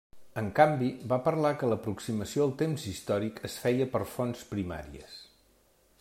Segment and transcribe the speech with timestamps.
[0.41, 5.21] En canvi, va parlar que l'aproximació al temps històric es feia per fonts primàries.